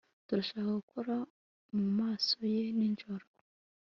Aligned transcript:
Turashaka 0.27 0.69
gukora 0.79 1.13
mumaso 1.77 2.39
ye 2.53 2.63
nijoro 2.77 3.25